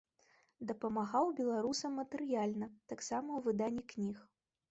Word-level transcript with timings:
Дапамагаў 0.69 1.25
беларусам 1.39 1.91
матэрыяльна, 2.01 2.67
таксама 2.93 3.29
ў 3.39 3.49
выданні 3.49 3.83
кніг. 3.93 4.17